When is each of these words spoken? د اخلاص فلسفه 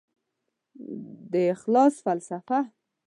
د 1.31 1.33
اخلاص 1.55 1.93
فلسفه 2.03 2.59